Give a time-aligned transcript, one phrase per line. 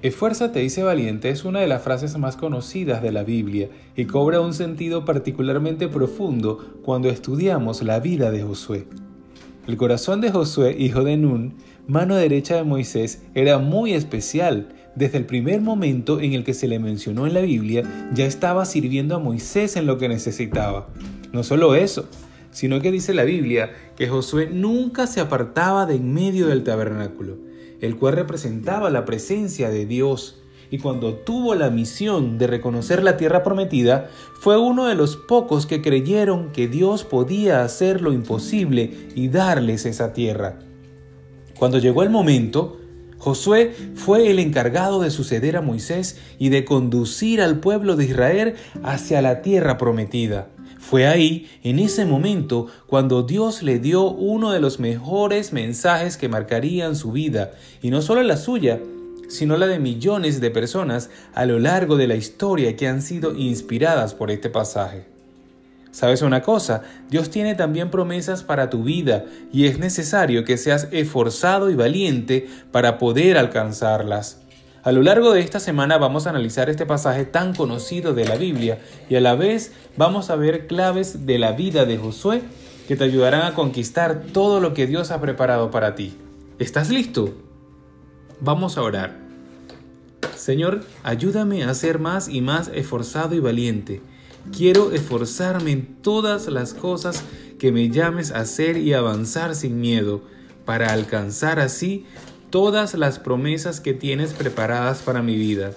[0.00, 4.04] Esfuérzate y sé valiente es una de las frases más conocidas de la Biblia y
[4.04, 8.86] cobra un sentido particularmente profundo cuando estudiamos la vida de Josué.
[9.66, 11.54] El corazón de Josué, hijo de Nun,
[11.88, 14.68] mano derecha de Moisés, era muy especial.
[14.94, 17.82] Desde el primer momento en el que se le mencionó en la Biblia,
[18.14, 20.86] ya estaba sirviendo a Moisés en lo que necesitaba.
[21.32, 22.08] No solo eso,
[22.52, 27.47] sino que dice la Biblia que Josué nunca se apartaba de en medio del tabernáculo
[27.80, 30.42] el cual representaba la presencia de Dios.
[30.70, 34.10] Y cuando tuvo la misión de reconocer la tierra prometida,
[34.40, 39.86] fue uno de los pocos que creyeron que Dios podía hacer lo imposible y darles
[39.86, 40.58] esa tierra.
[41.58, 42.78] Cuando llegó el momento,
[43.18, 48.54] Josué fue el encargado de suceder a Moisés y de conducir al pueblo de Israel
[48.82, 50.50] hacia la tierra prometida.
[50.88, 56.30] Fue ahí, en ese momento, cuando Dios le dio uno de los mejores mensajes que
[56.30, 57.50] marcarían su vida,
[57.82, 58.80] y no solo la suya,
[59.28, 63.34] sino la de millones de personas a lo largo de la historia que han sido
[63.34, 65.04] inspiradas por este pasaje.
[65.90, 66.84] ¿Sabes una cosa?
[67.10, 72.48] Dios tiene también promesas para tu vida y es necesario que seas esforzado y valiente
[72.72, 74.40] para poder alcanzarlas.
[74.88, 78.36] A lo largo de esta semana vamos a analizar este pasaje tan conocido de la
[78.36, 82.40] Biblia y a la vez vamos a ver claves de la vida de Josué
[82.86, 86.16] que te ayudarán a conquistar todo lo que Dios ha preparado para ti.
[86.58, 87.34] ¿Estás listo?
[88.40, 89.18] Vamos a orar.
[90.34, 94.00] Señor, ayúdame a ser más y más esforzado y valiente.
[94.56, 97.24] Quiero esforzarme en todas las cosas
[97.58, 100.22] que me llames a hacer y avanzar sin miedo,
[100.64, 102.06] para alcanzar así
[102.50, 105.72] todas las promesas que tienes preparadas para mi vida.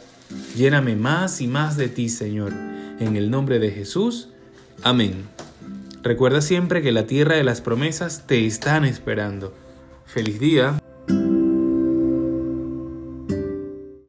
[0.56, 2.54] Lléname más y más de ti, Señor.
[3.00, 4.30] En el nombre de Jesús.
[4.84, 5.26] Amén.
[6.04, 9.54] Recuerda siempre que la tierra de las promesas te están esperando.
[10.06, 10.81] Feliz día.